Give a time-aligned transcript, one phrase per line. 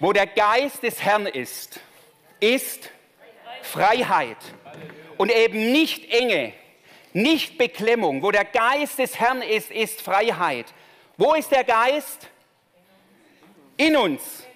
[0.00, 1.78] Wo der Geist des Herrn ist,
[2.40, 2.90] ist
[3.62, 4.38] Freiheit.
[5.18, 6.54] Und eben nicht Enge,
[7.12, 8.22] nicht Beklemmung.
[8.22, 10.66] Wo der Geist des Herrn ist, ist Freiheit.
[11.18, 12.28] Wo ist der Geist?
[13.76, 14.46] In uns.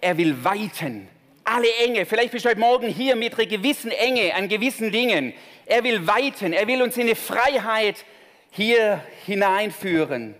[0.00, 1.08] Er will weiten.
[1.42, 2.06] Alle Enge.
[2.06, 5.34] Vielleicht bist du heute Morgen hier mit einer gewissen Enge an gewissen Dingen.
[5.66, 6.52] Er will weiten.
[6.52, 8.04] Er will uns in eine Freiheit
[8.52, 10.36] hier hineinführen.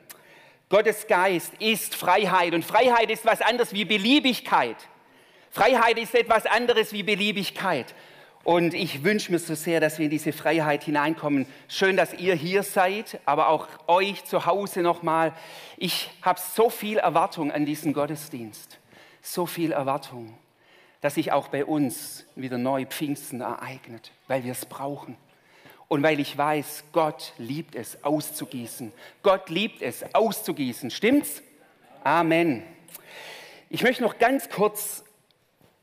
[0.68, 4.76] Gottes Geist ist Freiheit und Freiheit ist was anderes wie Beliebigkeit.
[5.50, 7.94] Freiheit ist etwas anderes wie Beliebigkeit.
[8.44, 11.46] Und ich wünsche mir so sehr, dass wir in diese Freiheit hineinkommen.
[11.68, 15.32] Schön, dass ihr hier seid, aber auch euch zu Hause nochmal.
[15.78, 18.78] Ich habe so viel Erwartung an diesen Gottesdienst.
[19.22, 20.36] So viel Erwartung,
[21.00, 25.16] dass sich auch bei uns wieder neu Pfingsten ereignet, weil wir es brauchen.
[25.88, 28.92] Und weil ich weiß, Gott liebt es auszugießen.
[29.22, 30.90] Gott liebt es auszugießen.
[30.90, 31.42] Stimmt's?
[32.04, 32.62] Amen.
[33.70, 35.02] Ich möchte noch ganz kurz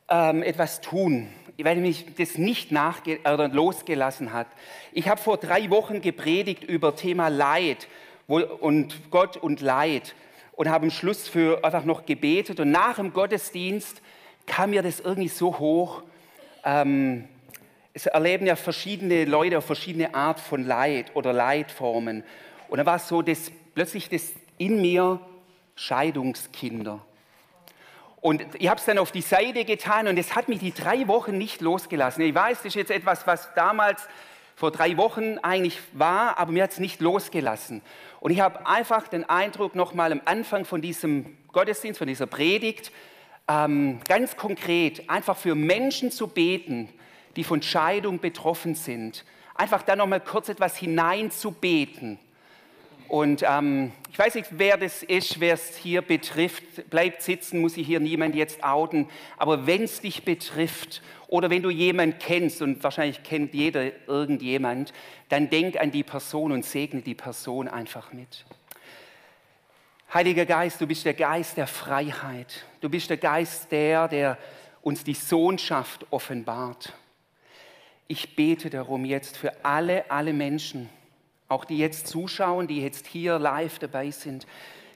[0.08, 1.28] ähm, etwas tun,
[1.58, 4.48] weil mich das nicht nachge oder losgelassen hat.
[4.92, 7.88] Ich habe vor drei Wochen gepredigt über Thema Leid
[8.28, 10.16] und Gott und Leid
[10.52, 12.60] und habe am Schluss für einfach noch gebetet.
[12.60, 14.02] Und nach dem Gottesdienst
[14.46, 16.04] kam mir das irgendwie so hoch.
[16.64, 17.28] Ähm,
[17.96, 22.26] es erleben ja verschiedene Leute verschiedene Art von Leid oder Leidformen.
[22.68, 25.22] Und da war es so, dass plötzlich das in mir
[25.76, 27.00] Scheidungskinder.
[28.20, 31.08] Und ich habe es dann auf die Seite getan und es hat mich die drei
[31.08, 32.22] Wochen nicht losgelassen.
[32.24, 34.08] Ich weiß, das ist jetzt etwas, was damals
[34.58, 37.82] vor drei Wochen eigentlich war, aber mir hat es nicht losgelassen.
[38.20, 42.92] Und ich habe einfach den Eindruck, nochmal am Anfang von diesem Gottesdienst, von dieser Predigt,
[43.48, 46.90] ähm, ganz konkret einfach für Menschen zu beten,
[47.36, 49.26] die von Scheidung betroffen sind.
[49.54, 52.20] Einfach da nochmal kurz etwas hineinzubeten.
[53.08, 56.90] Und ähm, ich weiß nicht, wer das ist, wer es hier betrifft.
[56.90, 59.08] Bleibt sitzen, muss ich hier niemand jetzt outen.
[59.38, 64.92] Aber wenn es dich betrifft oder wenn du jemanden kennst, und wahrscheinlich kennt jeder irgendjemand,
[65.30, 68.46] dann denk an die Person und segne die Person einfach mit.
[70.14, 72.66] Heiliger Geist, du bist der Geist der Freiheit.
[72.80, 74.38] Du bist der Geist der, der
[74.82, 76.94] uns die Sohnschaft offenbart.
[78.08, 80.90] Ich bete darum jetzt für alle, alle Menschen,
[81.48, 84.46] auch die jetzt zuschauen, die jetzt hier live dabei sind,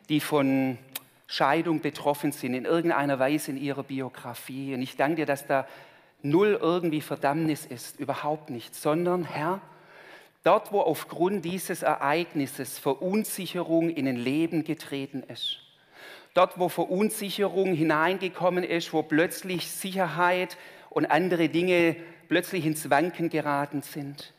[0.10, 0.78] die von
[1.26, 4.76] Scheidung betroffen sind, in irgendeiner Weise in ihrer Biografie.
[4.76, 5.68] Und ich danke dir, dass da
[6.22, 9.60] null irgendwie Verdammnis ist, überhaupt nicht, sondern Herr,
[10.44, 15.62] dort, wo aufgrund dieses Ereignisses Verunsicherung in ein Leben getreten ist,
[16.36, 20.58] dort, wo Verunsicherung hineingekommen ist, wo plötzlich Sicherheit
[20.92, 21.96] und andere Dinge
[22.30, 24.34] plötzlich ins Wanken geraten sind,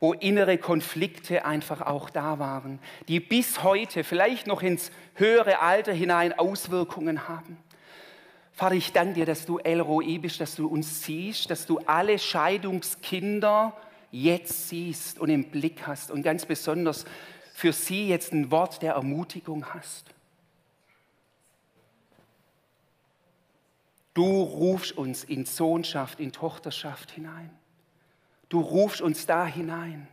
[0.00, 5.92] wo innere Konflikte einfach auch da waren, die bis heute vielleicht noch ins höhere Alter
[5.92, 7.58] hinein Auswirkungen haben.
[8.52, 11.78] Vater, ich danke dir, dass du El Roi bist, dass du uns siehst, dass du
[11.86, 13.76] alle Scheidungskinder
[14.10, 17.04] jetzt siehst und im Blick hast und ganz besonders
[17.54, 20.06] für sie jetzt ein Wort der Ermutigung hast.
[24.18, 27.50] Du rufst uns in Sohnschaft, in Tochterschaft hinein.
[28.48, 30.08] Du rufst uns da hinein.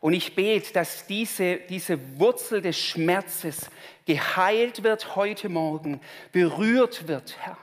[0.00, 3.70] Und ich bete, dass diese, diese Wurzel des Schmerzes
[4.04, 6.00] geheilt wird heute Morgen,
[6.32, 7.56] berührt wird, Herr.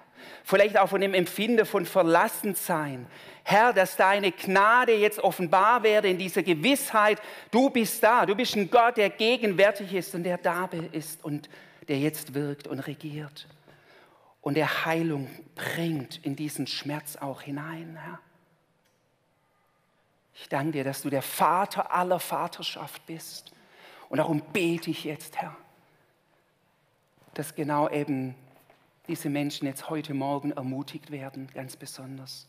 [0.45, 3.06] Vielleicht auch von dem Empfinden von Verlassensein.
[3.44, 8.56] Herr, dass deine Gnade jetzt offenbar werde in dieser Gewissheit, du bist da, du bist
[8.56, 11.50] ein Gott, der gegenwärtig ist und der da ist und
[11.89, 13.47] der jetzt wirkt und regiert
[14.47, 18.19] und der Heilung bringt in diesen Schmerz auch hinein, Herr.
[20.35, 23.52] Ich danke dir, dass du der Vater aller Vaterschaft bist.
[24.07, 25.53] Und darum bete ich jetzt, Herr,
[27.34, 28.36] dass genau eben
[29.09, 32.47] diese Menschen jetzt heute Morgen ermutigt werden, ganz besonders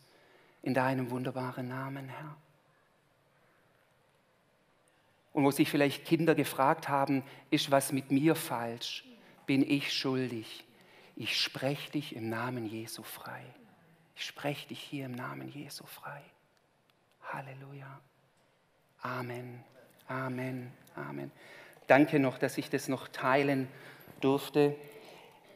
[0.63, 2.37] in deinem wunderbaren Namen, Herr.
[5.33, 9.03] Und wo sich vielleicht Kinder gefragt haben, ist was mit mir falsch?
[9.45, 10.63] Bin ich schuldig?
[11.19, 13.43] Ich spreche dich im Namen Jesu frei.
[14.15, 16.21] Ich spreche dich hier im Namen Jesu frei.
[17.33, 17.99] Halleluja.
[19.01, 19.61] Amen.
[20.07, 20.71] Amen.
[20.95, 21.29] Amen.
[21.87, 23.67] Danke noch, dass ich das noch teilen
[24.21, 24.77] durfte.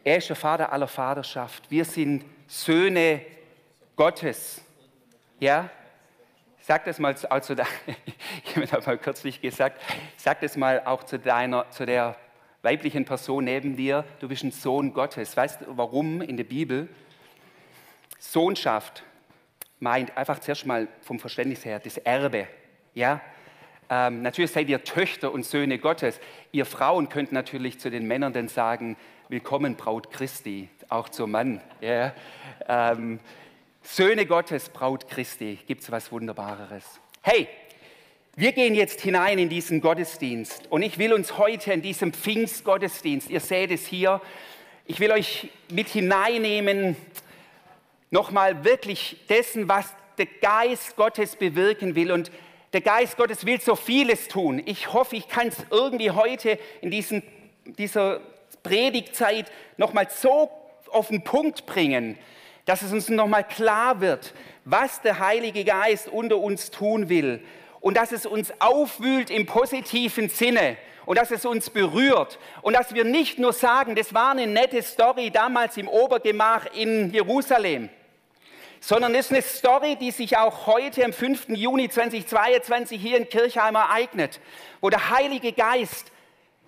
[0.03, 1.71] Er ist der Vater aller Vaterschaft.
[1.71, 3.21] Wir sind Söhne
[3.95, 4.61] Gottes.
[5.39, 5.69] Ja?
[6.59, 7.53] Sag das mal, also,
[8.43, 9.81] ich habe das mal kürzlich gesagt,
[10.17, 12.17] sag das mal auch zu, deiner, zu der
[12.63, 15.37] weiblichen Person neben dir, du bist ein Sohn Gottes.
[15.37, 16.87] Weißt du, warum in der Bibel?
[18.17, 19.03] Sohnschaft
[19.79, 22.47] meint einfach zuerst mal vom Verständnis her das Erbe.
[22.93, 23.21] Ja?
[23.89, 26.21] Ähm, natürlich seid ihr Töchter und Söhne Gottes.
[26.53, 28.95] Ihr Frauen könnt natürlich zu den Männern dann sagen,
[29.27, 30.69] willkommen Braut Christi.
[30.87, 31.61] auch zum Mann.
[31.81, 32.13] Ja.
[32.67, 33.19] Ähm,
[33.81, 37.01] Söhne Gottes, Braut Christi, gibt es was Wunderbareres.
[37.21, 37.49] Hey,
[38.35, 43.29] wir gehen jetzt hinein in diesen Gottesdienst und ich will uns heute in diesem Pfingstgottesdienst,
[43.29, 44.21] ihr seht es hier,
[44.87, 46.95] ich will euch mit hineinnehmen,
[48.09, 52.11] nochmal wirklich dessen, was der Geist Gottes bewirken will.
[52.11, 52.31] Und
[52.73, 54.61] der Geist Gottes will so vieles tun.
[54.65, 57.21] Ich hoffe, ich kann es irgendwie heute in diesen,
[57.65, 58.19] dieser
[58.63, 60.49] Predigtzeit nochmal so
[60.91, 62.17] auf den Punkt bringen,
[62.65, 64.33] dass es uns nochmal klar wird,
[64.65, 67.43] was der Heilige Geist unter uns tun will
[67.83, 72.93] und dass es uns aufwühlt im positiven Sinne und dass es uns berührt und dass
[72.93, 77.89] wir nicht nur sagen, das war eine nette Story damals im Obergemach in Jerusalem,
[78.79, 81.49] sondern es ist eine Story, die sich auch heute am 5.
[81.49, 84.39] Juni 2022 hier in Kirchheim ereignet,
[84.79, 86.09] wo der Heilige Geist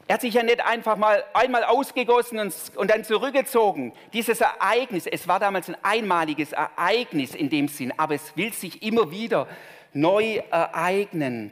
[0.07, 3.91] er hat sich ja nicht einfach mal einmal ausgegossen und, und, dann zurückgezogen.
[4.13, 8.83] Dieses Ereignis, es war damals ein einmaliges Ereignis in dem Sinn, aber es will sich
[8.83, 9.47] immer wieder
[9.95, 11.51] neu ereignen.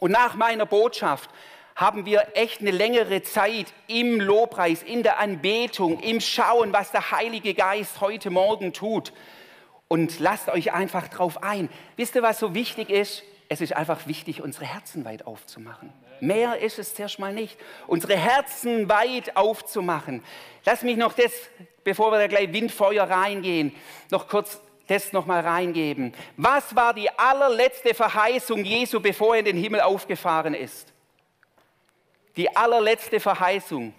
[0.00, 1.30] Und nach meiner Botschaft
[1.76, 7.12] haben wir echt eine längere Zeit im Lobpreis, in der Anbetung, im Schauen, was der
[7.12, 9.12] Heilige Geist heute Morgen tut.
[9.88, 11.68] Und lasst euch einfach drauf ein.
[11.96, 13.22] Wisst ihr, was so wichtig ist?
[13.48, 15.92] Es ist einfach wichtig, unsere Herzen weit aufzumachen.
[16.20, 17.58] Mehr ist es zuerst mal nicht.
[17.86, 20.22] Unsere Herzen weit aufzumachen.
[20.64, 21.32] Lass mich noch das,
[21.84, 23.74] bevor wir da gleich Windfeuer reingehen,
[24.10, 26.14] noch kurz das noch mal reingeben.
[26.36, 30.92] Was war die allerletzte Verheißung Jesu, bevor er in den Himmel aufgefahren ist?
[32.36, 33.94] Die allerletzte Verheißung.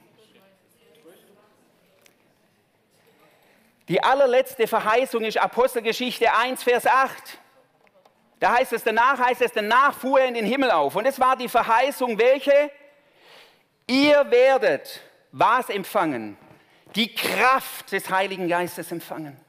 [3.88, 7.38] Die allerletzte Verheißung ist Apostelgeschichte 1, Vers 8.
[8.40, 10.96] Da heißt es, danach heißt es, danach fuhr er in den Himmel auf.
[10.96, 12.72] Und es war die Verheißung, welche?
[13.88, 15.02] Ihr werdet
[15.32, 16.38] was empfangen?
[16.96, 19.43] Die Kraft des Heiligen Geistes empfangen.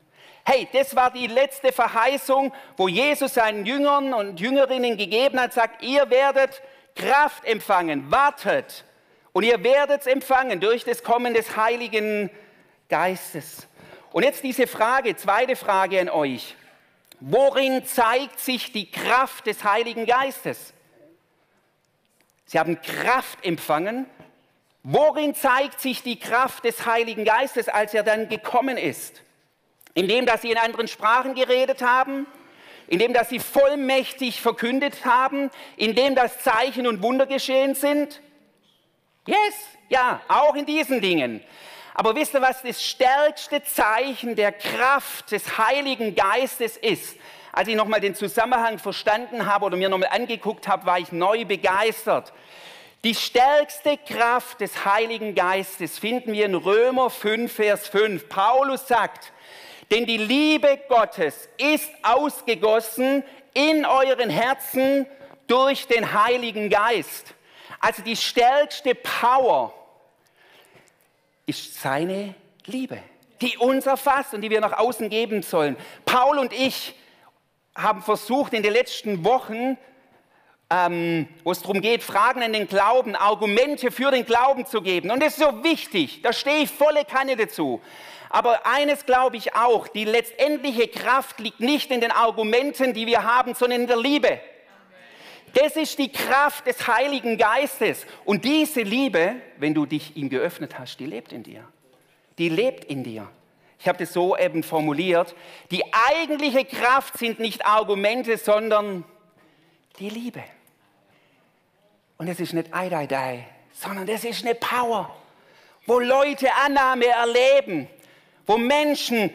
[0.47, 5.83] Hey, das war die letzte Verheißung, wo Jesus seinen Jüngern und Jüngerinnen gegeben hat, sagt,
[5.83, 6.61] ihr werdet
[6.95, 8.85] Kraft empfangen, wartet
[9.33, 12.31] und ihr werdet es empfangen durch das Kommen des Heiligen
[12.91, 13.67] Geistes.
[14.13, 16.55] Und jetzt diese Frage, zweite Frage an euch.
[17.21, 20.75] Worin zeigt sich die Kraft des Heiligen Geistes?
[22.45, 24.07] Sie haben Kraft empfangen.
[24.83, 29.24] Worin zeigt sich die Kraft des Heiligen Geistes, als er dann gekommen ist?
[29.95, 32.27] Indem dass sie in anderen Sprachen geredet haben,
[32.87, 38.21] indem dass sie vollmächtig verkündet haben, indem dass Zeichen und Wunder geschehen sind?
[39.27, 39.55] Yes,
[39.89, 41.41] ja, auch in diesen Dingen.
[41.95, 47.17] Aber wisst ihr, was das stärkste Zeichen der Kraft des Heiligen Geistes ist?
[47.53, 51.45] Als ich nochmal den Zusammenhang verstanden habe oder mir nochmal angeguckt habe, war ich neu
[51.45, 52.33] begeistert.
[53.05, 58.29] Die stärkste Kraft des Heiligen Geistes finden wir in Römer 5, Vers 5.
[58.29, 59.33] Paulus sagt,
[59.91, 63.23] denn die Liebe Gottes ist ausgegossen
[63.53, 65.07] in euren Herzen
[65.47, 67.35] durch den Heiligen Geist.
[67.81, 69.73] Also die stärkste Power
[71.47, 72.35] ist seine
[72.67, 72.99] Liebe,
[73.41, 75.77] die uns erfasst und die wir nach außen geben sollen.
[76.05, 76.95] Paul und ich
[77.75, 79.77] haben versucht in den letzten Wochen,
[80.71, 85.11] ähm, wo es darum geht, Fragen an den Glauben, Argumente für den Glauben zu geben.
[85.11, 87.81] Und das ist so wichtig, da stehe ich volle Kanne dazu.
[88.31, 93.23] Aber eines glaube ich auch, die letztendliche Kraft liegt nicht in den Argumenten, die wir
[93.23, 94.41] haben, sondern in der Liebe.
[95.53, 98.07] Das ist die Kraft des Heiligen Geistes.
[98.25, 101.65] Und diese Liebe, wenn du dich ihm geöffnet hast, die lebt in dir.
[102.39, 103.29] Die lebt in dir.
[103.79, 105.37] Ich habe das so eben formuliert.
[105.71, 109.05] Die eigentliche Kraft sind nicht Argumente, sondern
[110.01, 110.43] die Liebe.
[112.17, 115.15] Und es ist nicht ei, ei, ei, sondern das ist eine Power,
[115.87, 117.89] wo Leute Annahme erleben,
[118.47, 119.31] wo Menschen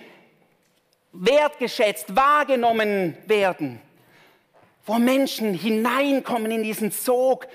[1.12, 3.82] wertgeschätzt, wahrgenommen werden,
[4.86, 7.48] wo Menschen hineinkommen in diesen Sog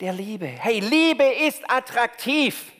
[0.00, 0.46] der Liebe.
[0.46, 2.72] Hey, Liebe ist attraktiv,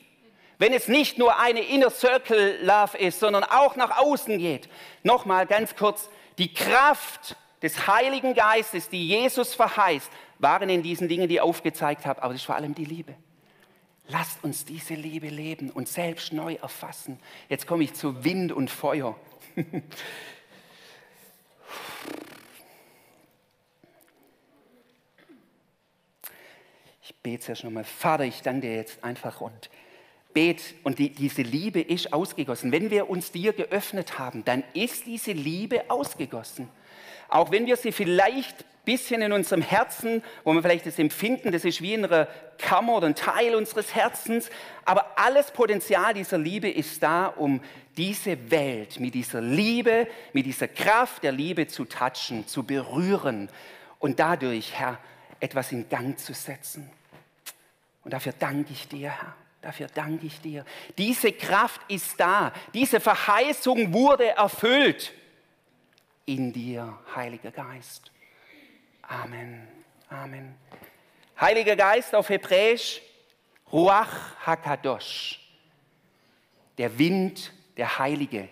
[0.59, 4.69] wenn es nicht nur eine Inner Circle Love ist, sondern auch nach außen geht.
[5.03, 11.27] Nochmal ganz kurz, die Kraft des Heiligen Geistes, die Jesus verheißt, waren in diesen Dingen,
[11.27, 13.15] die ich aufgezeigt habe, aber es ist vor allem die Liebe.
[14.09, 17.19] Lasst uns diese Liebe leben und selbst neu erfassen.
[17.49, 19.15] Jetzt komme ich zu Wind und Feuer.
[27.09, 27.85] Ich bete ja schon mal.
[27.85, 29.69] Vater, ich danke dir jetzt einfach und
[30.33, 30.75] bete.
[30.83, 32.73] Und die, diese Liebe ist ausgegossen.
[32.73, 36.67] Wenn wir uns dir geöffnet haben, dann ist diese Liebe ausgegossen.
[37.29, 41.65] auch wenn wir sie vielleicht bisschen in unserem Herzen, wo wir vielleicht das empfinden, das
[41.65, 42.25] ist wie in einer
[42.57, 44.49] Kammer oder ein Teil unseres Herzens,
[44.85, 47.61] aber alles Potenzial dieser Liebe ist da, um
[47.97, 53.49] diese Welt mit dieser Liebe, mit dieser Kraft der Liebe zu touchen, zu berühren
[53.99, 54.99] und dadurch, Herr,
[55.41, 56.89] etwas in Gang zu setzen.
[58.05, 59.35] Und dafür danke ich dir, Herr.
[59.61, 60.63] Dafür danke ich dir.
[60.97, 62.53] Diese Kraft ist da.
[62.73, 65.11] Diese Verheißung wurde erfüllt
[66.25, 68.11] in dir, Heiliger Geist.
[69.07, 69.65] Amen.
[70.09, 70.55] Amen.
[71.39, 73.01] Heiliger Geist auf Hebräisch,
[73.71, 75.39] Ruach Hakadosh.
[76.77, 78.49] Der Wind, der Heilige,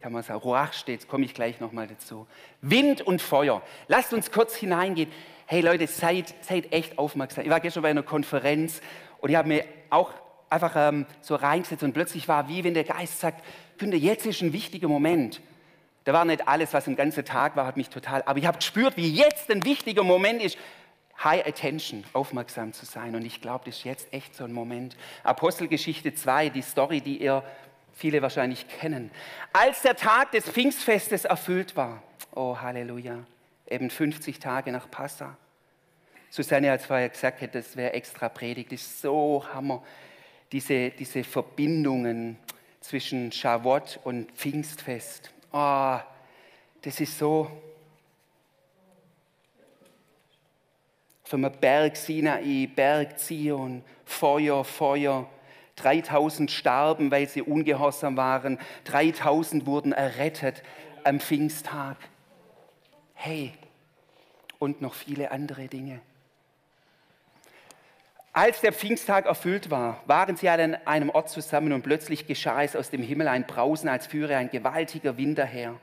[0.00, 0.38] kann man sagen.
[0.38, 2.28] Ruach steht, komme ich gleich nochmal dazu.
[2.60, 3.60] Wind und Feuer.
[3.88, 5.10] Lasst uns kurz hineingehen.
[5.46, 7.44] Hey Leute, seid, seid echt aufmerksam.
[7.44, 8.80] Ich war gestern bei einer Konferenz
[9.20, 10.12] und ich habe mir auch
[10.48, 13.44] einfach ähm, so reingesetzt und plötzlich war wie wenn der Geist sagt,
[13.78, 15.40] Günther, jetzt ist ein wichtiger Moment.
[16.08, 18.56] Da war nicht alles, was ein ganzer Tag war, hat mich total, aber ich habe
[18.56, 20.56] gespürt, wie jetzt ein wichtiger Moment ist.
[21.22, 23.14] High Attention, aufmerksam zu sein.
[23.14, 24.96] Und ich glaube, das ist jetzt echt so ein Moment.
[25.22, 27.44] Apostelgeschichte 2, die Story, die ihr
[27.92, 29.10] viele wahrscheinlich kennen.
[29.52, 32.02] Als der Tag des Pfingstfestes erfüllt war,
[32.34, 33.18] oh Halleluja,
[33.68, 35.36] eben 50 Tage nach Passa.
[36.30, 39.82] Susanne hat vorher gesagt, das wäre extra Predigt, das ist so Hammer
[40.52, 42.38] diese, diese Verbindungen
[42.80, 45.34] zwischen Schavot und Pfingstfest.
[45.52, 45.98] Oh,
[46.82, 47.50] das ist so
[51.24, 55.28] vom Berg Sinai, Berg Zion, Feuer, Feuer.
[55.76, 58.58] 3000 starben, weil sie ungehorsam waren.
[58.84, 60.62] 3000 wurden errettet
[61.04, 61.96] am Pfingsttag.
[63.14, 63.52] Hey,
[64.58, 66.00] und noch viele andere Dinge.
[68.32, 72.62] Als der Pfingsttag erfüllt war, waren sie alle an einem Ort zusammen und plötzlich geschah
[72.62, 75.74] es aus dem Himmel ein Brausen, als führe ein gewaltiger Wind daher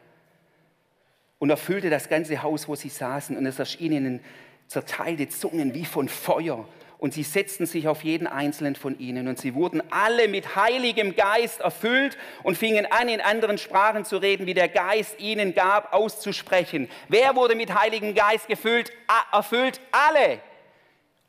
[1.40, 4.20] und erfüllte das ganze Haus, wo sie saßen und es erschien ihnen
[4.68, 9.38] zerteilte Zungen wie von Feuer und sie setzten sich auf jeden einzelnen von ihnen und
[9.38, 14.46] sie wurden alle mit heiligem Geist erfüllt und fingen an, in anderen Sprachen zu reden,
[14.46, 16.90] wie der Geist ihnen gab, auszusprechen.
[17.10, 18.92] Wer wurde mit heiligem Geist gefüllt?
[19.32, 20.40] Erfüllt alle.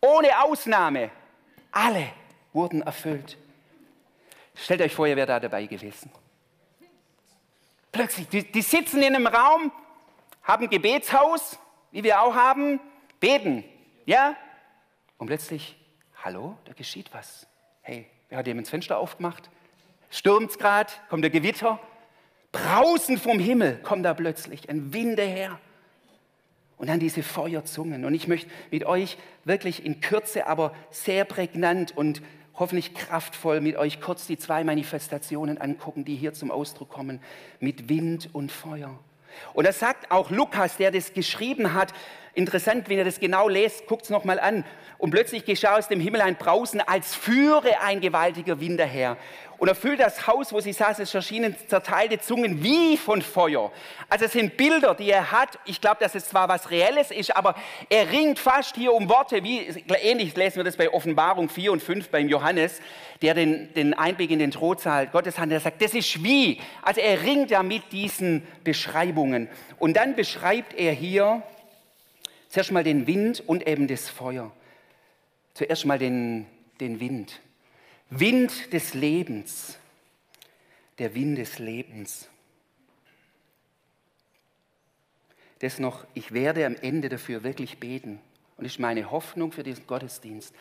[0.00, 1.10] Ohne Ausnahme.
[1.72, 2.08] Alle
[2.52, 3.36] wurden erfüllt.
[4.54, 6.10] Stellt euch vor, ihr wärt da dabei gewesen.
[7.92, 9.72] Plötzlich, die, die sitzen in einem Raum,
[10.42, 11.58] haben Gebetshaus,
[11.90, 12.80] wie wir auch haben,
[13.20, 13.64] beten.
[14.04, 14.36] Ja?
[15.18, 15.76] Und plötzlich,
[16.22, 17.46] hallo, da geschieht was.
[17.82, 19.50] Hey, wer hat eben das Fenster aufgemacht?
[20.10, 21.80] Stürmt's gerade, kommt der Gewitter,
[22.52, 25.60] Brausen vom Himmel kommt da plötzlich, ein Winde her.
[26.78, 28.04] Und dann diese Feuerzungen.
[28.04, 32.20] Und ich möchte mit euch wirklich in Kürze, aber sehr prägnant und
[32.54, 37.20] hoffentlich kraftvoll mit euch kurz die zwei Manifestationen angucken, die hier zum Ausdruck kommen,
[37.60, 38.98] mit Wind und Feuer.
[39.52, 41.92] Und das sagt auch Lukas, der das geschrieben hat.
[42.36, 44.62] Interessant, wenn ihr das genau lest, guckt es nochmal an.
[44.98, 49.16] Und plötzlich geschah aus dem Himmel ein Brausen, als führe ein gewaltiger Wind daher
[49.58, 50.98] und erfüllt das Haus, wo sie saß.
[50.98, 53.72] Es erschienen zerteilte Zungen wie von Feuer.
[54.10, 55.58] Also es sind Bilder, die er hat.
[55.64, 57.54] Ich glaube, dass es zwar was Reelles ist, aber
[57.88, 59.42] er ringt fast hier um Worte.
[59.42, 59.60] Wie,
[60.02, 62.80] ähnlich lesen wir das bei Offenbarung 4 und 5 beim Johannes,
[63.22, 65.50] der den, den Einblick in den Thronsaal Gottes hat.
[65.50, 66.60] Er sagt, das ist wie.
[66.82, 69.48] Also er ringt ja mit diesen Beschreibungen.
[69.78, 71.42] Und dann beschreibt er hier
[72.56, 74.50] zuerst mal den Wind und eben das Feuer.
[75.52, 76.46] Zuerst mal den,
[76.80, 77.42] den Wind.
[78.08, 79.78] Wind des Lebens,
[80.98, 82.30] der Wind des Lebens.
[85.58, 88.20] Das noch, ich werde am Ende dafür wirklich beten.
[88.56, 90.54] Und ist meine Hoffnung für diesen Gottesdienst,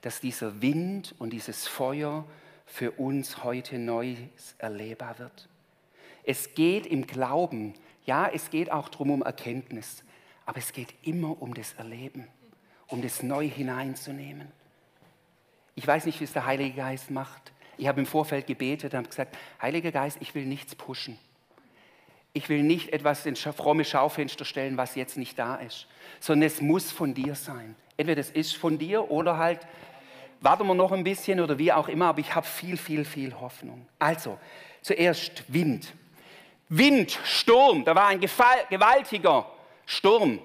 [0.00, 2.24] dass dieser Wind und dieses Feuer
[2.64, 4.16] für uns heute neu
[4.56, 5.50] erlebbar wird.
[6.24, 7.74] Es geht im Glauben,
[8.06, 10.02] ja, es geht auch darum um Erkenntnis,
[10.46, 12.28] aber es geht immer um das Erleben,
[12.88, 14.48] um das neu hineinzunehmen.
[15.74, 17.52] Ich weiß nicht, wie es der Heilige Geist macht.
[17.78, 21.18] Ich habe im Vorfeld gebetet und habe gesagt, Heiliger Geist, ich will nichts pushen.
[22.34, 25.86] Ich will nicht etwas ins fromme Schaufenster stellen, was jetzt nicht da ist,
[26.20, 27.76] sondern es muss von dir sein.
[27.96, 29.60] Entweder es ist von dir oder halt
[30.40, 33.34] warten wir noch ein bisschen oder wie auch immer, aber ich habe viel, viel, viel
[33.40, 33.86] Hoffnung.
[33.98, 34.38] Also,
[34.80, 35.92] zuerst Wind.
[36.68, 39.46] Wind, Sturm, da war ein gewaltiger
[39.92, 40.40] Sturm.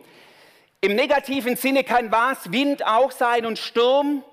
[0.81, 4.23] Im negativen Sinne kann was Wind auch sein und Sturm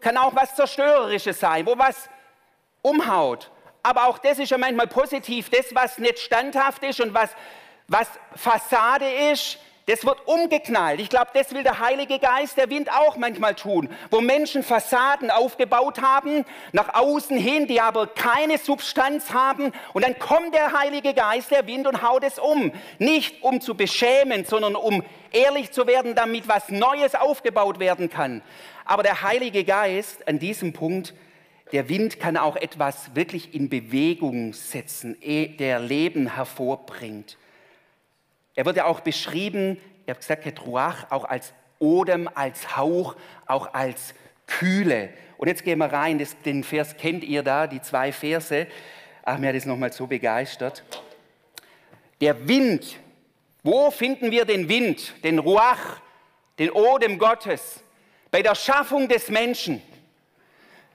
[0.00, 2.08] kann auch was Zerstörerisches sein, wo was
[2.82, 3.50] umhaut.
[3.82, 5.50] Aber auch das ist ja manchmal positiv.
[5.50, 7.30] Das, was nicht standhaft ist und was,
[7.86, 10.98] was Fassade ist, das wird umgeknallt.
[10.98, 15.30] Ich glaube, das will der Heilige Geist, der Wind auch manchmal tun, wo Menschen Fassaden
[15.30, 19.72] aufgebaut haben, nach außen hin, die aber keine Substanz haben.
[19.92, 22.72] Und dann kommt der Heilige Geist, der Wind, und haut es um.
[22.98, 28.42] Nicht um zu beschämen, sondern um ehrlich zu werden, damit was Neues aufgebaut werden kann.
[28.86, 31.14] Aber der Heilige Geist an diesem Punkt,
[31.72, 37.36] der Wind kann auch etwas wirklich in Bewegung setzen, der Leben hervorbringt.
[38.54, 43.74] Er wird ja auch beschrieben, ich habe gesagt, Ruach auch als Odem, als Hauch, auch
[43.74, 44.14] als
[44.46, 45.10] Kühle.
[45.36, 48.66] Und jetzt gehen wir rein, das, den Vers kennt ihr da, die zwei Verse.
[49.24, 50.84] Ach, mir hat es nochmal so begeistert.
[52.20, 52.98] Der Wind,
[53.62, 56.00] wo finden wir den Wind, den Ruach,
[56.58, 57.82] den Odem Gottes?
[58.30, 59.82] Bei der Schaffung des Menschen.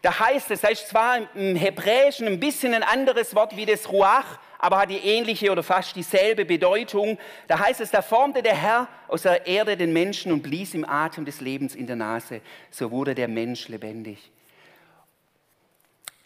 [0.01, 3.91] Da heißt es, das ist zwar im Hebräischen ein bisschen ein anderes Wort wie das
[3.91, 7.17] Ruach, aber hat die ähnliche oder fast dieselbe Bedeutung.
[7.47, 10.85] Da heißt es, da formte der Herr aus der Erde den Menschen und blies ihm
[10.85, 12.41] Atem des Lebens in der Nase.
[12.71, 14.31] So wurde der Mensch lebendig.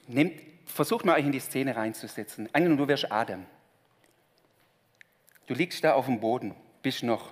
[0.07, 2.49] Nehmt, versucht mal euch in die Szene reinzusetzen.
[2.53, 3.45] Angenommen, du wärst Adam.
[5.47, 7.31] Du liegst da auf dem Boden, bist noch,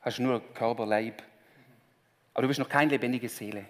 [0.00, 1.22] hast nur Körper, Leib,
[2.34, 3.64] aber du bist noch keine lebendige Seele.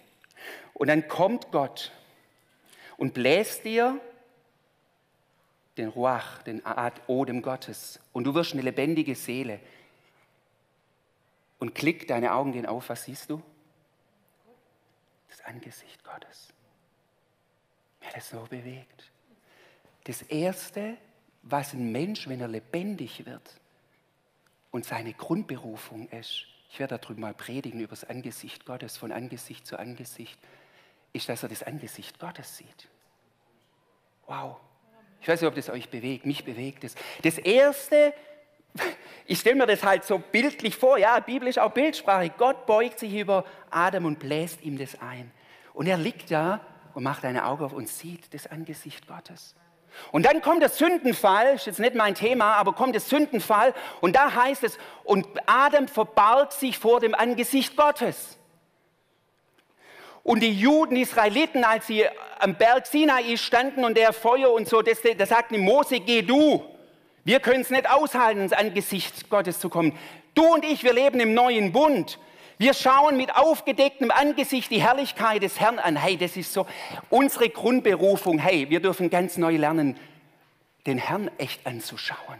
[0.74, 1.90] Und dann kommt Gott
[2.98, 3.98] und bläst dir
[5.78, 6.60] den Ruach, den
[7.06, 8.00] Odem Gottes.
[8.12, 9.60] Und du wirst eine lebendige Seele.
[11.58, 13.40] Und klick, deine Augen gehen auf, was siehst du?
[15.30, 16.52] Das Angesicht Gottes.
[18.00, 19.10] Mir das so bewegt.
[20.04, 20.96] Das Erste,
[21.42, 23.60] was ein Mensch, wenn er lebendig wird
[24.70, 29.66] und seine Grundberufung ist, ich werde darüber mal predigen, über das Angesicht Gottes, von Angesicht
[29.66, 30.38] zu Angesicht,
[31.12, 32.88] ist, dass er das Angesicht Gottes sieht.
[34.26, 34.56] Wow.
[35.20, 36.94] Ich weiß nicht, ob das euch bewegt, mich bewegt es.
[37.22, 38.14] Das Erste,
[39.26, 42.30] ich stelle mir das halt so bildlich vor, ja, biblisch auch Bildsprache.
[42.36, 45.30] Gott beugt sich über Adam und bläst ihm das ein.
[45.74, 46.60] Und er liegt da
[46.94, 49.54] und macht eine Auge auf und sieht das Angesicht Gottes.
[50.12, 54.14] Und dann kommt der Sündenfall, ist jetzt nicht mein Thema, aber kommt der Sündenfall und
[54.16, 58.38] da heißt es, und Adam verbarg sich vor dem Angesicht Gottes.
[60.28, 62.04] Und die Juden, die Israeliten, als sie
[62.38, 66.62] am Berg Sinai standen und der Feuer und so, das, das sagten Mose, geh du.
[67.24, 69.96] Wir können es nicht aushalten, ins Angesicht Gottes zu kommen.
[70.34, 72.18] Du und ich, wir leben im neuen Bund.
[72.58, 75.96] Wir schauen mit aufgedecktem Angesicht die Herrlichkeit des Herrn an.
[75.96, 76.66] Hey, das ist so
[77.08, 78.38] unsere Grundberufung.
[78.38, 79.96] Hey, wir dürfen ganz neu lernen,
[80.86, 82.38] den Herrn echt anzuschauen.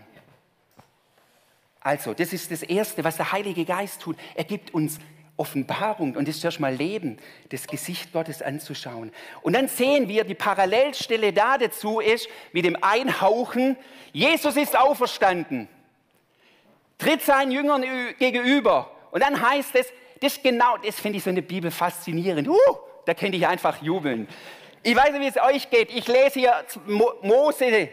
[1.80, 4.18] Also, das ist das Erste, was der Heilige Geist tut.
[4.34, 4.98] Er gibt uns
[5.38, 7.18] Offenbarung und das ist mal Leben,
[7.51, 9.12] das Gesicht Gottes anzuschauen.
[9.40, 13.77] Und dann sehen wir, die Parallelstelle da dazu ist, mit dem Einhauchen,
[14.12, 15.68] Jesus ist auferstanden,
[16.98, 17.85] tritt seinen Jüngern
[18.18, 18.90] gegenüber.
[19.11, 19.87] Und dann heißt es,
[20.20, 22.48] das genau, das finde ich so in der Bibel faszinierend.
[22.48, 22.57] Uh,
[23.07, 24.29] da könnte ich einfach jubeln.
[24.83, 25.90] Ich weiß nicht, wie es euch geht.
[25.94, 26.64] Ich lese hier
[27.22, 27.88] Mose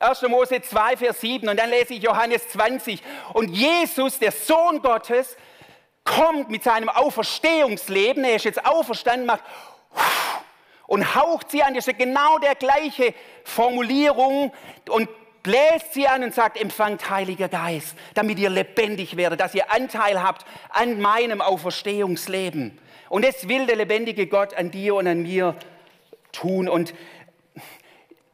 [0.00, 0.22] 1.
[0.22, 3.02] Mose 2, Vers 7 und dann lese ich Johannes 20.
[3.34, 5.36] Und Jesus, der Sohn Gottes,
[6.16, 9.42] kommt mit seinem Auferstehungsleben, er ist jetzt auferstanden, macht
[10.86, 14.52] und haucht sie an, das ist genau der gleiche Formulierung
[14.88, 15.08] und
[15.42, 20.22] bläst sie an und sagt, empfangt Heiliger Geist, damit ihr lebendig werdet, dass ihr Anteil
[20.22, 22.78] habt an meinem Auferstehungsleben.
[23.08, 25.56] Und das will der lebendige Gott an dir und an mir
[26.32, 26.68] tun.
[26.68, 26.94] Und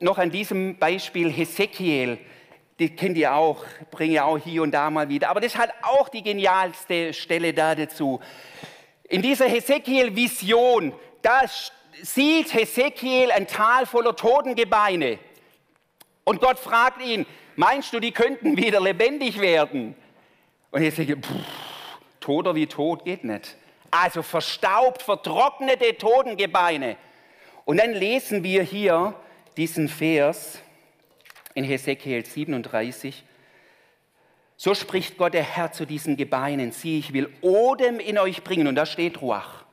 [0.01, 2.19] noch an diesem Beispiel Hesekiel,
[2.79, 5.31] die kennt ihr auch, bringe ich auch hier und da mal wieder.
[5.31, 8.21] Aber das halt auch die genialste Stelle da dazu.
[9.05, 11.43] In dieser Hesekiel-Vision, da
[12.03, 15.19] sieht Hesekiel ein Tal voller Totengebeine.
[16.25, 19.95] Und Gott fragt ihn, meinst du, die könnten wieder lebendig werden?
[20.71, 21.31] Und Hesekiel, pff,
[22.19, 23.57] toter wie tot geht nicht.
[23.93, 26.97] Also verstaubt, vertrocknete Totengebeine.
[27.65, 29.15] Und dann lesen wir hier
[29.57, 30.59] diesen Vers,
[31.55, 33.25] in Hesekiel 37.
[34.57, 38.67] So spricht Gott der Herr zu diesen Gebeinen, sieh, ich will Odem in euch bringen,
[38.67, 39.65] und da steht Ruach.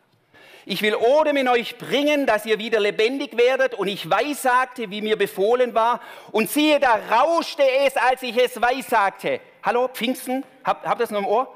[0.66, 5.02] Ich will Odem in euch bringen, dass ihr wieder lebendig werdet, und ich weissagte, wie
[5.02, 9.40] mir befohlen war, und siehe, da rauschte es, als ich es weissagte.
[9.64, 11.56] Hallo, Pfingsten, habt, habt ihr das noch im Ohr?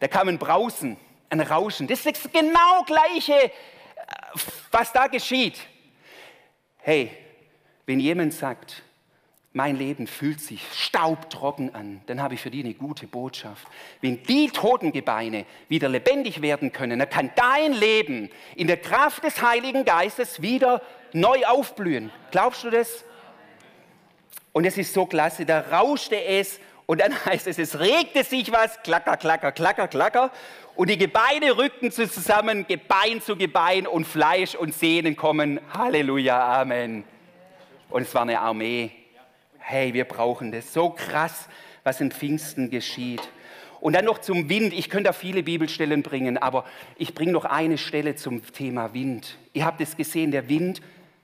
[0.00, 0.98] Da kam ein Brausen,
[1.30, 1.86] ein Rauschen.
[1.86, 3.50] Das ist das genau gleiche, äh,
[4.70, 5.58] was da geschieht.
[6.78, 7.10] Hey,
[7.86, 8.82] wenn jemand sagt,
[9.56, 13.66] mein Leben fühlt sich staubtrocken an, dann habe ich für die eine gute Botschaft.
[14.02, 19.40] Wenn die Totengebeine wieder lebendig werden können, dann kann dein Leben in der Kraft des
[19.40, 20.82] Heiligen Geistes wieder
[21.14, 22.12] neu aufblühen.
[22.32, 23.02] Glaubst du das?
[24.52, 28.52] Und es ist so klasse, da rauschte es Und dann heißt es, es regte sich
[28.52, 30.32] was, klacker, klacker, klacker, klacker.
[30.74, 35.60] Und die Gebeine rückten zusammen, Gebein zu Gebein und Fleisch und Sehnen kommen.
[35.72, 37.04] Halleluja, Amen.
[37.88, 39.05] Und es war eine Armee.
[39.68, 40.72] Hey, wir brauchen das.
[40.72, 41.48] So krass,
[41.82, 43.28] was in Pfingsten geschieht.
[43.80, 44.72] Und dann noch zum Wind.
[44.72, 46.64] Ich könnte da viele Bibelstellen bringen, aber
[46.96, 49.36] ich bringe noch eine Stelle zum Thema Wind.
[49.54, 50.82] Ihr habt es gesehen, der Wind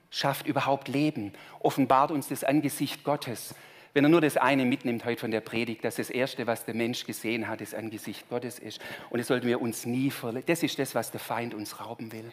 [0.09, 3.55] schafft überhaupt Leben, offenbart uns das Angesicht Gottes.
[3.93, 6.75] Wenn er nur das eine mitnimmt heute von der Predigt, dass das Erste, was der
[6.75, 8.81] Mensch gesehen hat, das Angesicht Gottes ist.
[9.09, 10.43] Und das sollten wir uns nie verlieren.
[10.47, 12.29] Das ist das, was der Feind uns rauben will.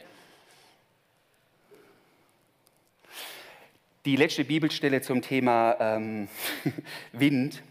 [4.06, 6.28] Die letzte Bibelstelle zum Thema ähm,
[7.12, 7.62] Wind.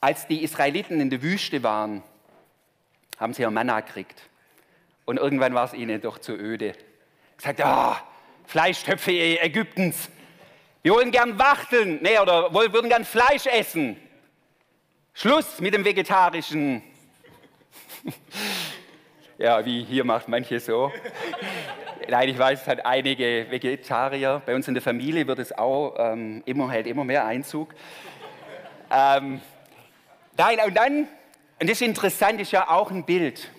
[0.00, 2.02] Als die Israeliten in der Wüste waren,
[3.18, 4.28] haben sie ja Manna gekriegt.
[5.04, 6.74] Und irgendwann war es ihnen doch zu öde.
[7.36, 8.02] Gesagt, ah,
[8.46, 10.10] Fleischtöpfe Ägyptens,
[10.82, 13.96] wir wollen gern wachteln, nee, oder würden gern Fleisch essen.
[15.14, 16.82] Schluss mit dem Vegetarischen.
[19.38, 20.90] ja, wie hier macht manche so.
[22.08, 24.42] Nein, ich weiß, es hat einige Vegetarier.
[24.46, 27.74] Bei uns in der Familie wird es auch ähm, immer, hält immer mehr Einzug.
[28.90, 29.40] Ähm,
[30.36, 31.08] nein, und dann,
[31.60, 33.50] und das ist interessant, ist ja auch ein Bild.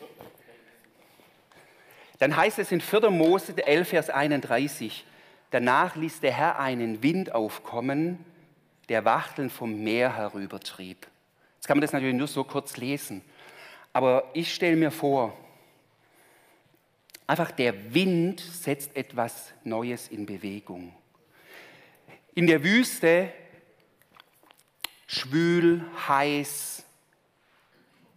[2.20, 3.10] Dann heißt es in 4.
[3.10, 5.06] Mose 11, Vers 31,
[5.52, 8.24] Danach ließ der Herr einen Wind aufkommen,
[8.88, 11.08] der Wachteln vom Meer herübertrieb.
[11.56, 13.22] Jetzt kann man das natürlich nur so kurz lesen.
[13.92, 15.34] Aber ich stelle mir vor,
[17.32, 20.94] einfach der Wind setzt etwas Neues in Bewegung.
[22.36, 23.32] In der Wüste
[25.08, 26.84] schwül, heiß.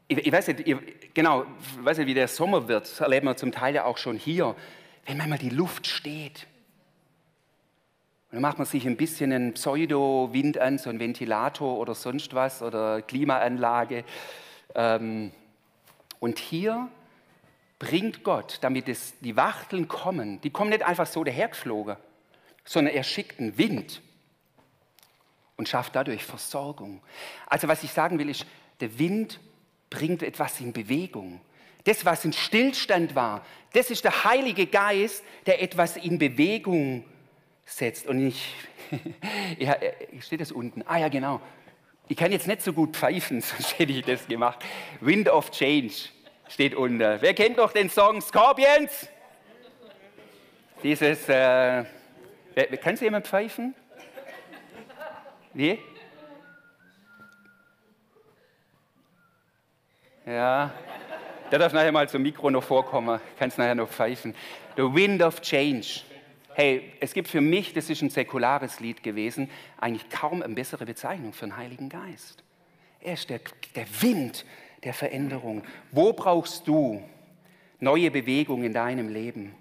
[0.09, 0.77] Ich, ich weiß nicht, ich,
[1.15, 2.91] genau, ich weiß nicht, wie der Sommer wird.
[2.91, 4.57] Das erleben wir zum Teil ja auch schon hier.
[5.07, 6.49] Wenn manchmal die Luft steht,
[8.33, 12.63] dann macht man sich ein bisschen einen Pseudo-Wind an, so ein Ventilator oder sonst was
[12.63, 14.03] oder Klimaanlage.
[14.75, 15.31] Ähm,
[16.19, 16.89] und hier
[17.79, 21.97] bringt Gott, damit es, die Wachteln kommen, die kommen nicht einfach so dahergeflogen,
[22.65, 24.01] sondern er schickt einen Wind
[25.57, 27.03] und schafft dadurch Versorgung.
[27.47, 28.47] Also was ich sagen will, ist,
[28.81, 29.41] der Wind
[29.91, 31.41] bringt etwas in Bewegung.
[31.85, 37.05] Das, was ein Stillstand war, das ist der Heilige Geist, der etwas in Bewegung
[37.67, 38.07] setzt.
[38.07, 38.55] Und ich,
[39.59, 39.77] ja,
[40.21, 40.83] steht das unten?
[40.87, 41.41] Ah ja, genau.
[42.09, 44.65] Ich kann jetzt nicht so gut pfeifen, sonst hätte ich das gemacht.
[45.01, 45.95] Wind of Change
[46.49, 46.99] steht unten.
[46.99, 49.09] Wer kennt noch den Song Scorpions?
[50.83, 51.85] Dieses, äh,
[52.83, 53.75] kann Sie jemand pfeifen?
[55.53, 55.79] Nee?
[60.27, 60.73] Ja,
[61.51, 64.35] der darf nachher mal zum Mikro noch vorkommen, kann es nachher noch pfeifen.
[64.77, 66.03] The Wind of Change
[66.55, 70.87] hey, es gibt für mich, das ist ein säkulares Lied gewesen, eigentlich kaum eine bessere
[70.87, 72.43] Bezeichnung für den Heiligen Geist.
[73.01, 73.41] Er ist der,
[73.75, 74.47] der Wind
[74.85, 75.63] der Veränderung.
[75.91, 77.03] Wo brauchst du
[77.81, 79.55] neue Bewegung in deinem Leben?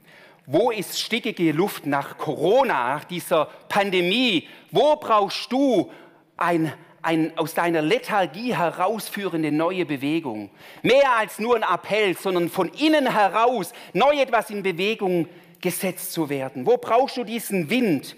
[0.45, 4.47] Wo ist stickige Luft nach Corona, nach dieser Pandemie?
[4.71, 5.89] Wo brauchst du
[6.35, 10.49] ein, ein aus deiner Lethargie herausführende neue Bewegung?
[10.81, 15.29] Mehr als nur ein Appell, sondern von innen heraus neu etwas in Bewegung
[15.61, 16.65] gesetzt zu werden?
[16.65, 18.17] Wo brauchst du diesen Wind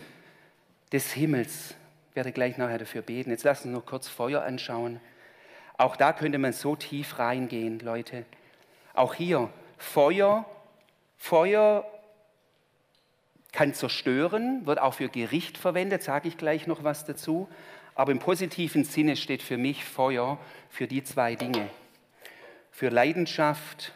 [0.91, 1.75] des Himmels?
[2.09, 3.29] Ich werde gleich nachher dafür beten.
[3.29, 4.99] Jetzt lass uns noch kurz Feuer anschauen.
[5.77, 8.25] Auch da könnte man so tief reingehen, Leute.
[8.93, 10.45] Auch hier, Feuer,
[11.17, 11.85] Feuer
[13.51, 17.49] kann zerstören, wird auch für Gericht verwendet, sage ich gleich noch was dazu.
[17.93, 20.37] Aber im positiven Sinne steht für mich Feuer
[20.69, 21.69] für die zwei Dinge.
[22.71, 23.93] Für Leidenschaft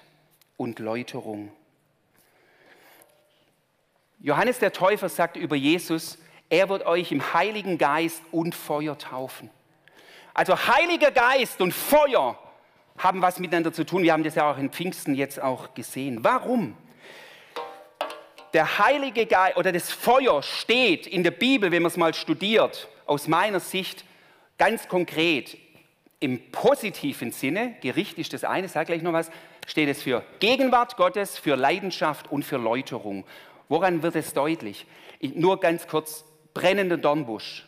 [0.56, 1.52] und Läuterung.
[4.22, 6.18] Johannes der Täufer sagt über Jesus,
[6.50, 9.50] er wird euch im Heiligen Geist und Feuer taufen.
[10.34, 12.38] Also Heiliger Geist und Feuer
[12.98, 14.04] haben was miteinander zu tun.
[14.04, 16.24] Wir haben das ja auch in Pfingsten jetzt auch gesehen.
[16.24, 16.76] Warum?
[18.54, 22.88] Der Heilige Geist oder das Feuer steht in der Bibel, wenn man es mal studiert,
[23.06, 24.06] aus meiner Sicht
[24.58, 25.58] ganz konkret
[26.20, 29.32] im positiven Sinne, Gericht ist das eine, sag gleich noch was,
[29.66, 33.24] steht es für Gegenwart Gottes, für Leidenschaft und für Läuterung.
[33.70, 34.86] Woran wird es deutlich?
[35.20, 37.66] Ich, nur ganz kurz, brennender Dornbusch,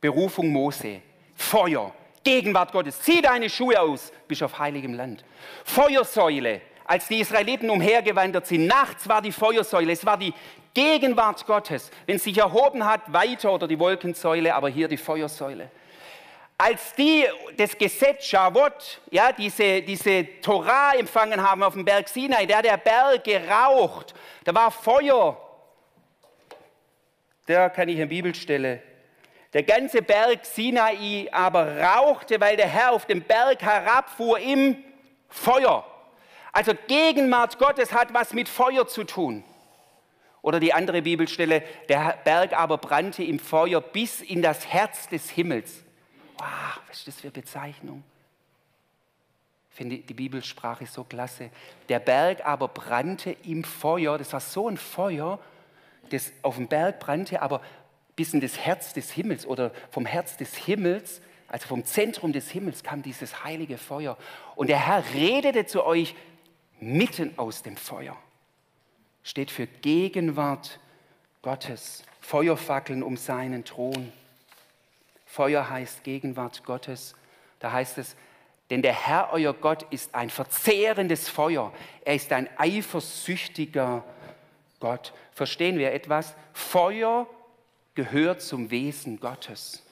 [0.00, 1.00] Berufung Mose,
[1.40, 5.24] Feuer, Gegenwart Gottes, zieh deine Schuhe aus, bist auf heiligem Land.
[5.64, 10.34] Feuersäule, als die Israeliten umhergewandert sind, nachts war die Feuersäule, es war die
[10.74, 11.90] Gegenwart Gottes.
[12.04, 15.70] Wenn es sich erhoben hat, weiter oder die Wolkensäule, aber hier die Feuersäule.
[16.58, 17.24] Als die
[17.56, 22.76] das Gesetz Shavuot, ja, diese, diese Torah empfangen haben auf dem Berg Sinai, da der
[22.76, 25.40] Berg geraucht, da war Feuer.
[27.46, 28.89] Da kann ich eine Bibelstelle
[29.52, 34.76] Der ganze Berg Sinai aber rauchte, weil der Herr auf den Berg herabfuhr im
[35.28, 35.84] Feuer.
[36.52, 39.44] Also Gegenwart Gottes hat was mit Feuer zu tun.
[40.42, 45.28] Oder die andere Bibelstelle, der Berg aber brannte im Feuer bis in das Herz des
[45.30, 45.82] Himmels.
[46.38, 48.02] Wow, was ist das für Bezeichnung?
[49.70, 51.50] Ich finde die Bibelsprache so klasse.
[51.88, 54.16] Der Berg aber brannte im Feuer.
[54.16, 55.38] Das war so ein Feuer,
[56.10, 57.60] das auf dem Berg brannte, aber
[58.20, 62.50] bis in das Herz des Himmels oder vom Herz des Himmels, also vom Zentrum des
[62.50, 64.18] Himmels kam dieses heilige Feuer.
[64.56, 66.14] Und der Herr redete zu euch
[66.80, 68.14] mitten aus dem Feuer.
[69.22, 70.80] Steht für Gegenwart
[71.40, 72.04] Gottes.
[72.20, 74.12] Feuerfackeln um seinen Thron.
[75.24, 77.14] Feuer heißt Gegenwart Gottes.
[77.58, 78.16] Da heißt es,
[78.68, 81.72] denn der Herr, euer Gott, ist ein verzehrendes Feuer.
[82.04, 84.04] Er ist ein eifersüchtiger
[84.78, 85.14] Gott.
[85.32, 86.34] Verstehen wir etwas?
[86.52, 87.26] Feuer
[88.00, 89.82] gehört zum Wesen Gottes.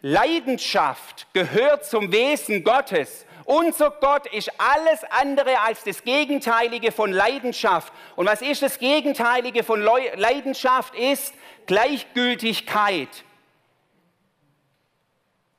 [0.00, 3.26] Leidenschaft gehört zum Wesen Gottes.
[3.44, 7.92] Unser Gott ist alles andere als das Gegenteilige von Leidenschaft.
[8.16, 10.94] Und was ist das Gegenteilige von Leidenschaft?
[10.94, 11.34] Ist
[11.66, 13.10] Gleichgültigkeit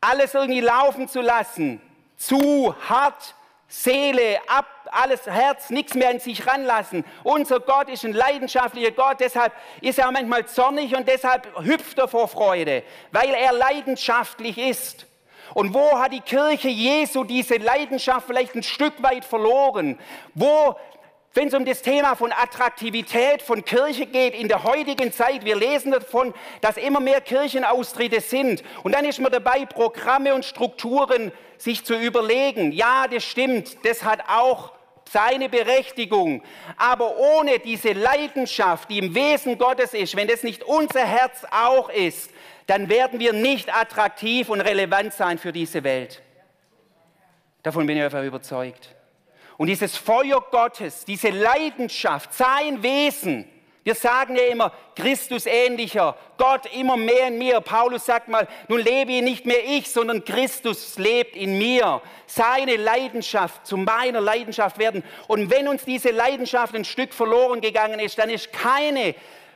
[0.02, 1.82] alles irgendwie laufen zu lassen,
[2.16, 3.34] zu hart,
[3.68, 7.06] Seele, ab, alles Herz, nichts mehr an sich ranlassen.
[7.24, 12.08] Unser Gott ist ein leidenschaftlicher Gott, deshalb ist er manchmal zornig und deshalb hüpft er
[12.08, 15.08] vor Freude, weil er leidenschaftlich ist.
[15.54, 20.00] Und wo hat die Kirche Jesu diese Leidenschaft vielleicht ein Stück weit verloren?
[20.34, 20.76] Wo
[21.36, 25.58] wenn es um das Thema von Attraktivität von Kirche geht in der heutigen Zeit, wir
[25.58, 28.64] lesen davon, dass immer mehr Kirchenaustritte sind.
[28.84, 32.72] Und dann ist man dabei, Programme und Strukturen sich zu überlegen.
[32.72, 34.72] Ja, das stimmt, das hat auch
[35.10, 36.44] seine Berechtigung.
[36.78, 41.90] Aber ohne diese Leidenschaft, die im Wesen Gottes ist, wenn das nicht unser Herz auch
[41.90, 42.32] ist,
[42.68, 46.22] dann werden wir nicht attraktiv und relevant sein für diese Welt.
[47.64, 48.96] Davon bin ich einfach überzeugt.
[49.58, 53.50] Und dieses Feuer Gottes, diese Leidenschaft, sein Wesen,
[53.86, 57.62] wir sagen ja immer, Christus ähnlicher, Gott immer mehr in mir.
[57.62, 62.02] Paulus sagt mal, nun lebe nicht mehr ich, sondern Christus lebt in mir.
[62.26, 65.04] Seine Leidenschaft zu meiner Leidenschaft werden.
[65.28, 69.14] Und wenn uns diese Leidenschaft ein Stück verloren gegangen ist, dann ist keine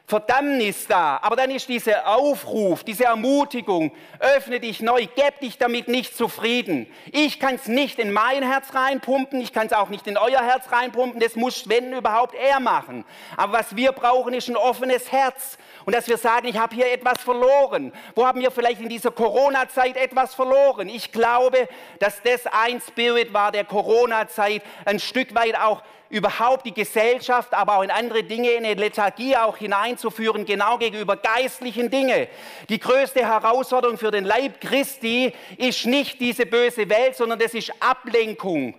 [0.10, 1.20] Verdammnis da.
[1.22, 6.92] Aber dann ist dieser Aufruf, diese Ermutigung, öffne dich neu, gib dich damit nicht zufrieden.
[7.12, 10.42] Ich kann es nicht in mein Herz reinpumpen, ich kann es auch nicht in euer
[10.42, 13.06] Herz reinpumpen, das muss, wenn überhaupt, er machen.
[13.38, 15.60] Aber was wir brauchen, ist ein offenes Herz.
[15.86, 17.94] Und dass wir sagen, ich habe hier etwas verloren.
[18.16, 20.90] Wo haben wir vielleicht in dieser Corona-Zeit etwas verloren?
[20.90, 21.70] Ich glaube,
[22.00, 27.78] dass das ein Spirit war der Corona-Zeit, ein Stück weit auch überhaupt die Gesellschaft, aber
[27.78, 32.28] auch in andere Dinge, in eine Lethargie auch hineinzuführen, genau gegenüber geistlichen Dingen.
[32.68, 37.72] Die größte Herausforderung für den Leib Christi ist nicht diese böse Welt, sondern das ist
[37.80, 38.74] Ablenkung.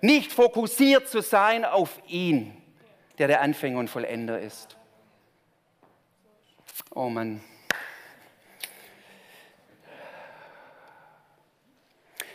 [0.00, 2.56] Nicht fokussiert zu sein auf ihn,
[3.18, 4.76] der der Anfänger und Vollender ist.
[6.94, 7.40] Oh Mann.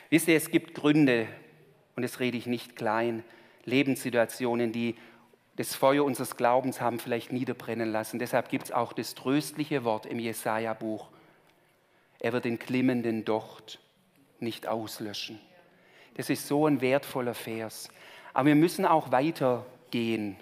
[0.10, 1.28] Wisst ihr, es gibt Gründe,
[1.96, 3.24] und das rede ich nicht klein,
[3.66, 4.96] Lebenssituationen, die
[5.56, 8.20] das Feuer unseres Glaubens haben vielleicht niederbrennen lassen.
[8.20, 11.10] Deshalb gibt es auch das tröstliche Wort im Jesaja-Buch.
[12.20, 13.80] Er wird den glimmenden Docht
[14.40, 15.40] nicht auslöschen.
[16.16, 17.90] Das ist so ein wertvoller Vers.
[18.34, 20.38] Aber wir müssen auch weitergehen.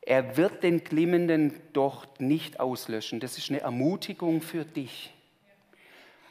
[0.00, 3.20] Er wird den glimmenden Docht nicht auslöschen.
[3.20, 5.12] Das ist eine Ermutigung für dich.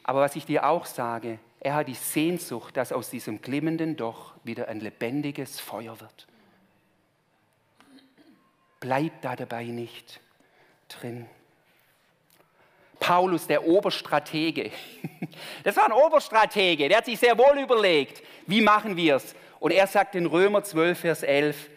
[0.04, 4.34] Aber was ich dir auch sage, er hat die Sehnsucht, dass aus diesem glimmenden Doch
[4.42, 6.26] wieder ein lebendiges Feuer wird.
[8.80, 10.18] Bleib da dabei nicht
[10.88, 11.26] drin.
[12.98, 14.72] Paulus, der Oberstratege,
[15.62, 19.36] das war ein Oberstratege, der hat sich sehr wohl überlegt, wie machen wir es.
[19.60, 21.70] Und er sagt in Römer 12, Vers 11,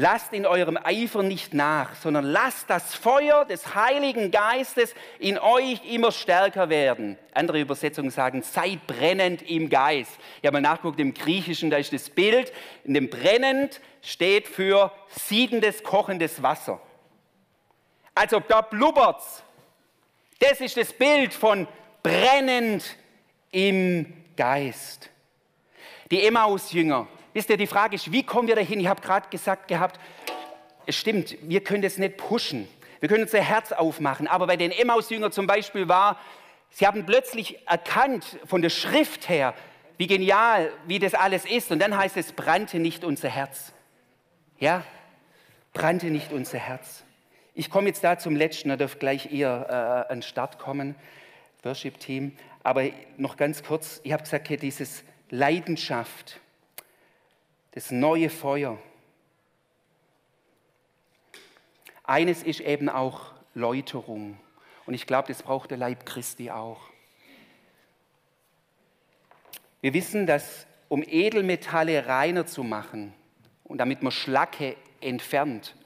[0.00, 5.84] Lasst in eurem Eifer nicht nach, sondern lasst das Feuer des Heiligen Geistes in euch
[5.92, 7.18] immer stärker werden.
[7.34, 10.12] Andere Übersetzungen sagen, seid brennend im Geist.
[10.40, 12.52] Ich habe mal nachgeguckt im Griechischen, da ist das Bild,
[12.84, 16.80] in dem brennend steht für siedendes, kochendes Wasser.
[18.14, 19.42] Also da blubbert's.
[20.38, 21.66] Das ist das Bild von
[22.04, 22.84] brennend
[23.50, 25.10] im Geist.
[26.12, 27.08] Die Emmaus-Jünger,
[27.38, 28.80] Wisst ihr, die Frage ist, wie kommen wir dahin?
[28.80, 30.00] Ich habe gerade gesagt gehabt,
[30.86, 32.66] es stimmt, wir können das nicht pushen.
[32.98, 34.26] Wir können unser Herz aufmachen.
[34.26, 36.18] Aber bei den Emmaus-Jüngern zum Beispiel war,
[36.70, 39.54] sie haben plötzlich erkannt von der Schrift her,
[39.98, 41.70] wie genial, wie das alles ist.
[41.70, 43.72] Und dann heißt es, brannte nicht unser Herz.
[44.58, 44.82] Ja,
[45.72, 47.04] brannte nicht unser Herz.
[47.54, 50.96] Ich komme jetzt da zum letzten, da dürft gleich eher äh, an den Start kommen,
[51.62, 52.36] Worship-Team.
[52.64, 52.82] Aber
[53.16, 56.40] noch ganz kurz, ich habe gesagt, hier dieses Leidenschaft,
[57.72, 58.78] das neue Feuer.
[62.04, 64.38] Eines ist eben auch Läuterung.
[64.86, 66.80] Und ich glaube, das braucht der Leib Christi auch.
[69.80, 73.12] Wir wissen, dass um Edelmetalle reiner zu machen
[73.64, 75.76] und damit man Schlacke entfernt,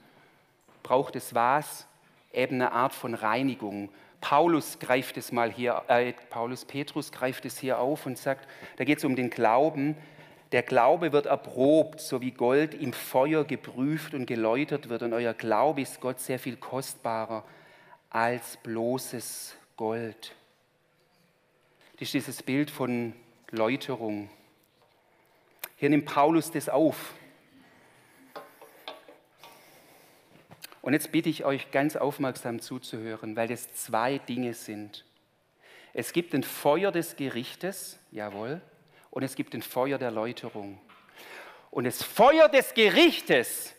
[0.83, 1.87] braucht es was?
[2.33, 3.91] Eben eine Art von Reinigung.
[4.21, 8.85] Paulus greift es mal hier, äh, Paulus Petrus greift es hier auf und sagt, da
[8.85, 9.97] geht es um den Glauben.
[10.53, 15.03] Der Glaube wird erprobt, so wie Gold im Feuer geprüft und geläutert wird.
[15.03, 17.45] Und euer Glaube ist Gott sehr viel kostbarer
[18.11, 20.35] als bloßes Gold.
[21.95, 23.15] Das ist dieses Bild von
[23.51, 24.29] Läuterung.
[25.77, 27.15] Hier nimmt Paulus das auf.
[30.83, 35.07] Und jetzt bitte ich euch ganz aufmerksam zuzuhören, weil das zwei Dinge sind.
[35.95, 38.61] Es gibt ein Feuer des Gerichtes, jawohl,
[39.13, 40.81] und es gibt ein Feuer der Läuterung.
[41.71, 43.75] Und das Feuer des Gerichtes,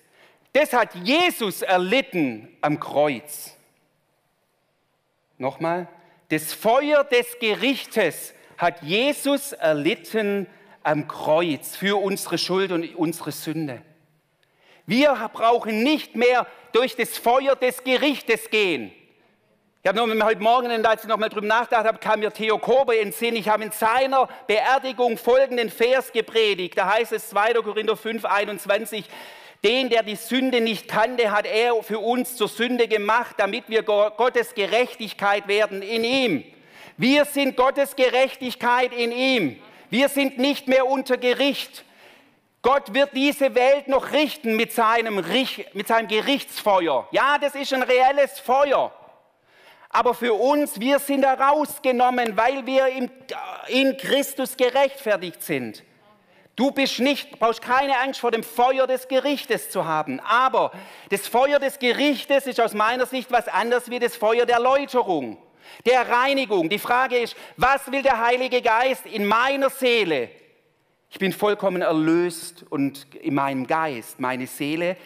[0.53, 3.57] das hat Jesus erlitten am Kreuz.
[5.39, 5.89] Nochmal,
[6.29, 10.47] das Feuer des Gerichtes hat Jesus erlitten
[10.83, 13.81] am Kreuz für unsere Schuld und unsere Sünde.
[14.85, 18.91] Wir brauchen nicht mehr durch das Feuer des Gerichtes gehen.
[19.85, 22.57] Ich habe noch heute Morgen, als ich noch mal drüber nachgedacht habe, kam mir Theo
[22.57, 23.35] Kobe in den Sinn.
[23.35, 26.77] Ich habe in seiner Beerdigung folgenden Vers gepredigt.
[26.77, 27.55] Da heißt es 2.
[27.55, 29.03] Korinther 5, 21.
[29.61, 33.83] Den, der die Sünde nicht kannte, hat er für uns zur Sünde gemacht, damit wir
[33.83, 36.45] Gottes Gerechtigkeit werden in ihm.
[36.95, 39.59] Wir sind Gottes Gerechtigkeit in ihm.
[39.89, 41.83] Wir sind nicht mehr unter Gericht.
[42.61, 45.21] Gott wird diese Welt noch richten mit seinem,
[45.73, 47.05] mit seinem Gerichtsfeuer.
[47.11, 48.93] Ja, das ist ein reelles Feuer.
[49.95, 52.88] Aber für uns, wir sind herausgenommen, weil wir
[53.67, 55.84] in Christus gerechtfertigt sind.
[56.56, 60.19] Du bist nicht, brauchst keine Angst vor dem Feuer des Gerichtes zu haben.
[60.19, 60.71] Aber
[61.10, 65.38] das Feuer des Gerichtes ist aus meiner Sicht was anderes wie das Feuer der Läuterung,
[65.86, 66.69] der Reinigung.
[66.69, 70.29] Die Frage ist, was will der Heilige Geist in meiner Seele?
[71.12, 74.97] Ich bin vollkommen erlöst und in meinem Geist, meine Seele,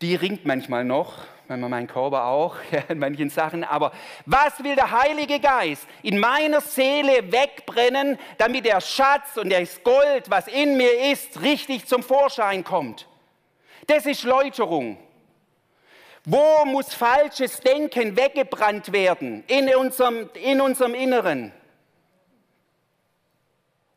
[0.00, 1.14] die ringt manchmal noch,
[1.48, 3.64] manchmal mein Körper auch, ja, in manchen Sachen.
[3.64, 3.92] Aber
[4.26, 10.28] was will der Heilige Geist in meiner Seele wegbrennen, damit der Schatz und das Gold,
[10.28, 13.08] was in mir ist, richtig zum Vorschein kommt?
[13.86, 14.98] Das ist Läuterung.
[16.24, 21.52] Wo muss falsches Denken weggebrannt werden in unserem, in unserem Inneren?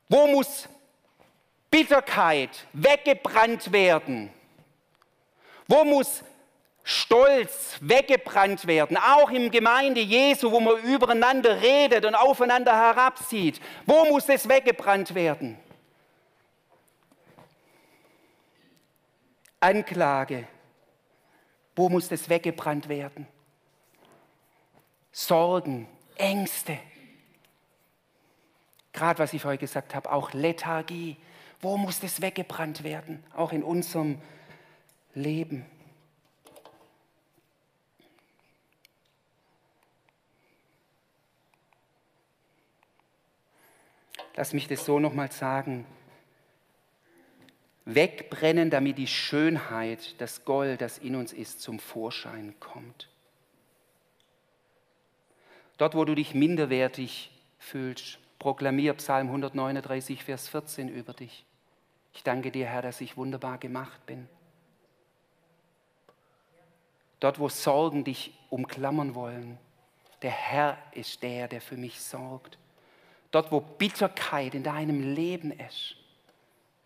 [0.08, 0.70] Wo muss
[1.70, 4.32] Bitterkeit weggebrannt werden?
[5.68, 6.24] Wo muss
[6.84, 8.98] Stolz weggebrannt werden?
[8.98, 13.62] Auch im Gemeinde Jesu, wo man übereinander redet und aufeinander herabsieht.
[13.86, 15.58] Wo muss es weggebrannt werden?
[19.60, 20.48] Anklage.
[21.76, 23.28] Wo muss das weggebrannt werden?
[25.12, 26.80] Sorgen, Ängste.
[28.94, 31.18] Gerade was ich vorhin gesagt habe, auch Lethargie.
[31.62, 33.24] Wo muss das weggebrannt werden?
[33.36, 34.20] Auch in unserem
[35.14, 35.66] Leben.
[44.36, 45.86] Lass mich das so nochmal sagen.
[47.86, 53.10] Wegbrennen, damit die Schönheit, das Gold, das in uns ist, zum Vorschein kommt.
[55.78, 61.44] Dort, wo du dich minderwertig fühlst, proklamier Psalm 139, Vers 14 über dich.
[62.14, 64.28] Ich danke dir, Herr, dass ich wunderbar gemacht bin.
[67.20, 69.58] Dort, wo Sorgen dich umklammern wollen,
[70.22, 72.58] der Herr ist der, der für mich sorgt.
[73.32, 75.96] Dort, wo Bitterkeit in deinem Leben ist,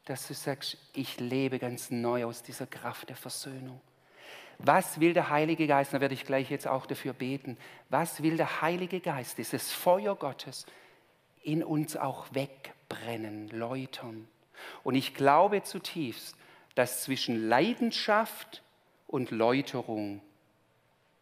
[0.05, 3.81] dass du sagst, ich lebe ganz neu aus dieser Kraft der Versöhnung.
[4.59, 5.93] Was will der Heilige Geist?
[5.93, 7.57] Da werde ich gleich jetzt auch dafür beten.
[7.89, 10.65] Was will der Heilige Geist, dieses Feuer Gottes,
[11.43, 14.27] in uns auch wegbrennen, läutern?
[14.83, 16.37] Und ich glaube zutiefst,
[16.75, 18.61] dass zwischen Leidenschaft
[19.07, 20.21] und Läuterung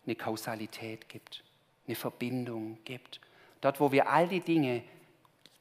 [0.06, 1.44] eine Kausalität gibt,
[1.88, 3.22] eine Verbindung gibt.
[3.62, 4.84] Dort, wo wir all die Dinge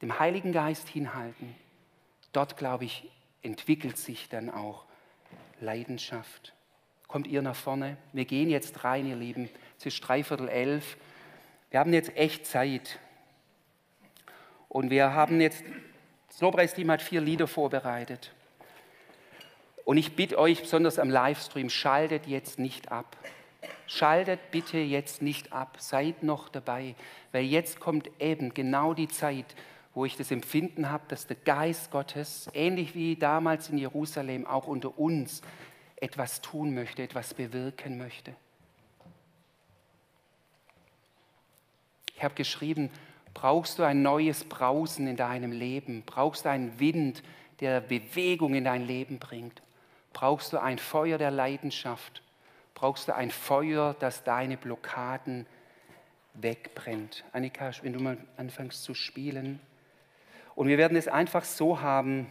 [0.03, 1.55] dem Heiligen Geist hinhalten,
[2.33, 3.09] dort, glaube ich,
[3.41, 4.83] entwickelt sich dann auch
[5.61, 6.53] Leidenschaft.
[7.07, 7.95] Kommt ihr nach vorne?
[8.11, 9.49] Wir gehen jetzt rein, ihr Lieben.
[9.79, 10.97] Es ist dreiviertel elf.
[11.71, 12.99] Wir haben jetzt echt Zeit.
[14.67, 15.63] Und wir haben jetzt
[16.27, 18.33] das Lobpreisteam hat vier Lieder vorbereitet.
[19.85, 23.15] Und ich bitte euch, besonders am Livestream, schaltet jetzt nicht ab.
[23.87, 26.95] Schaltet bitte jetzt nicht ab, seid noch dabei,
[27.31, 29.45] weil jetzt kommt eben genau die Zeit,
[29.93, 34.67] wo ich das Empfinden habe, dass der Geist Gottes, ähnlich wie damals in Jerusalem, auch
[34.67, 35.41] unter uns
[35.97, 38.35] etwas tun möchte, etwas bewirken möchte.
[42.15, 42.89] Ich habe geschrieben,
[43.33, 46.03] brauchst du ein neues Brausen in deinem Leben?
[46.05, 47.21] Brauchst du einen Wind,
[47.59, 49.61] der Bewegung in dein Leben bringt?
[50.13, 52.21] Brauchst du ein Feuer der Leidenschaft?
[52.75, 55.45] Brauchst du ein Feuer, das deine Blockaden
[56.33, 57.23] wegbrennt?
[57.31, 59.59] Annika, wenn du mal anfängst zu spielen.
[60.55, 62.27] Und wir werden es einfach so haben,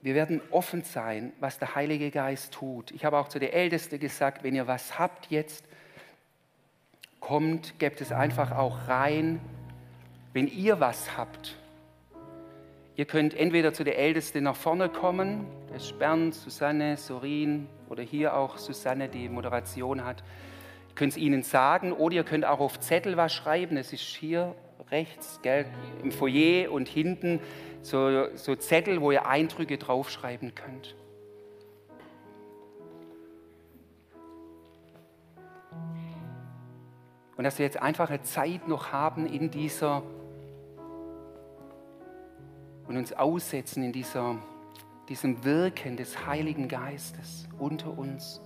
[0.00, 2.90] wir werden offen sein, was der Heilige Geist tut.
[2.90, 5.64] Ich habe auch zu der Ältesten gesagt, wenn ihr was habt jetzt,
[7.20, 9.40] kommt, gebt es einfach auch rein.
[10.32, 11.56] Wenn ihr was habt,
[12.94, 18.02] Ihr könnt entweder zu der Ältesten nach vorne kommen, das ist Bernd, Susanne, Sorin oder
[18.02, 20.22] hier auch Susanne, die Moderation hat.
[20.92, 23.78] Ihr könnt es ihnen sagen oder ihr könnt auch auf Zettel was schreiben.
[23.78, 24.54] Es ist hier
[24.90, 25.64] rechts gell,
[26.02, 27.40] im Foyer und hinten
[27.80, 30.94] so, so Zettel, wo ihr Eindrücke draufschreiben könnt.
[37.38, 40.02] Und dass wir jetzt einfach eine Zeit noch haben in dieser
[42.86, 44.36] und uns aussetzen in dieser,
[45.08, 48.42] diesem Wirken des Heiligen Geistes unter uns.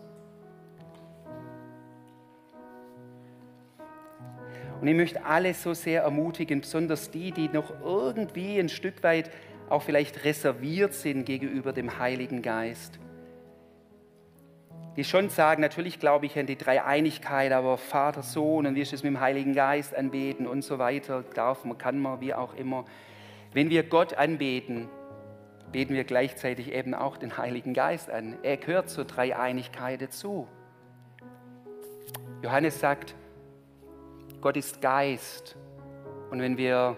[4.80, 9.30] Und ich möchte alle so sehr ermutigen, besonders die, die noch irgendwie ein Stück weit
[9.68, 12.98] auch vielleicht reserviert sind gegenüber dem Heiligen Geist.
[14.96, 18.92] Die schon sagen, natürlich glaube ich an die Dreieinigkeit, aber Vater, Sohn und wie ist
[18.92, 22.54] es mit dem Heiligen Geist anbeten und so weiter, darf man, kann man, wie auch
[22.54, 22.84] immer.
[23.52, 24.88] Wenn wir Gott anbeten,
[25.72, 28.36] beten wir gleichzeitig eben auch den Heiligen Geist an.
[28.42, 30.48] Er gehört zur Dreieinigkeit dazu.
[32.42, 33.14] Johannes sagt,
[34.40, 35.56] Gott ist Geist.
[36.30, 36.96] Und wenn wir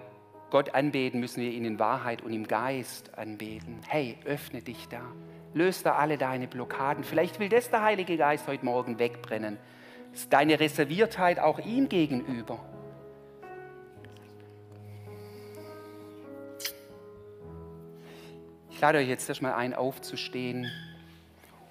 [0.50, 3.80] Gott anbeten, müssen wir ihn in Wahrheit und im Geist anbeten.
[3.86, 5.02] Hey, öffne dich da.
[5.54, 7.04] Löse da alle deine Blockaden.
[7.04, 9.58] Vielleicht will das der Heilige Geist heute Morgen wegbrennen.
[10.12, 12.58] Das ist deine Reserviertheit auch ihm gegenüber.
[18.70, 20.70] Ich lade euch jetzt erstmal ein, aufzustehen.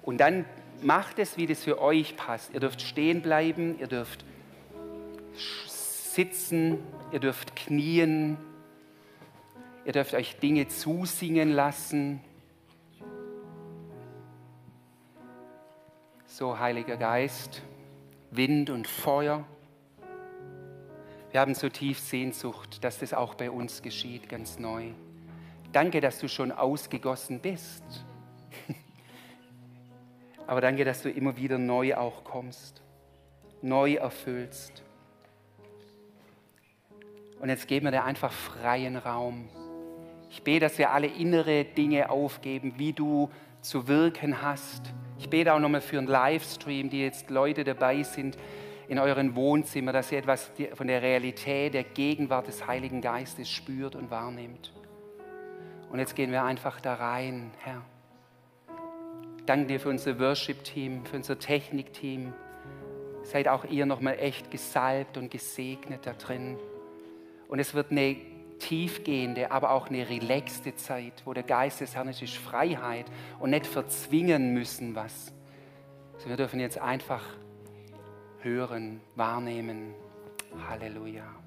[0.02, 0.44] Und dann
[0.82, 2.52] macht es, wie das für euch passt.
[2.52, 4.24] Ihr dürft stehen bleiben, ihr dürft
[5.38, 6.78] sitzen,
[7.12, 8.36] ihr dürft knien,
[9.84, 12.20] ihr dürft euch Dinge zusingen lassen.
[16.26, 17.62] So, Heiliger Geist,
[18.30, 19.44] Wind und Feuer.
[21.30, 24.92] Wir haben so tief Sehnsucht, dass das auch bei uns geschieht, ganz neu.
[25.72, 27.84] Danke, dass du schon ausgegossen bist.
[30.46, 32.82] Aber danke, dass du immer wieder neu auch kommst,
[33.60, 34.82] neu erfüllst.
[37.40, 39.48] Und jetzt geben wir dir einfach freien Raum.
[40.30, 43.30] Ich bete, dass wir alle innere Dinge aufgeben, wie du
[43.60, 44.92] zu wirken hast.
[45.18, 48.36] Ich bete auch nochmal für einen Livestream, die jetzt Leute dabei sind
[48.88, 53.94] in euren Wohnzimmer, dass ihr etwas von der Realität, der Gegenwart des Heiligen Geistes spürt
[53.94, 54.72] und wahrnimmt.
[55.90, 57.82] Und jetzt gehen wir einfach da rein, Herr.
[59.46, 62.32] Danke dir für unser Worship-Team, für unser Technik-Team.
[63.22, 66.58] Seid auch ihr nochmal echt gesalbt und gesegnet da drin.
[67.48, 68.16] Und es wird eine
[68.58, 73.06] tiefgehende, aber auch eine relaxte Zeit, wo der Geist des Herrn ist, ist Freiheit
[73.40, 75.32] und nicht verzwingen müssen was.
[76.14, 77.24] Also wir dürfen jetzt einfach
[78.40, 79.94] hören, wahrnehmen.
[80.68, 81.37] Halleluja.